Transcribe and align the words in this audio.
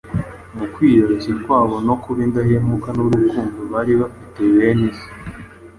Mu 0.57 0.65
kwiyoroshya 0.73 1.33
kwabo 1.43 1.75
no 1.87 1.95
kuba 2.01 2.19
indahemuka 2.25 2.87
n’urukundo 2.93 3.59
bari 3.71 3.93
bafitiye 3.99 4.47
bene 4.55 4.87
se 4.97 5.07